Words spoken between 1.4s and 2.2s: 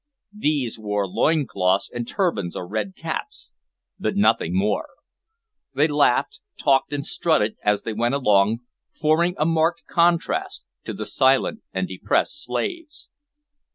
cloths and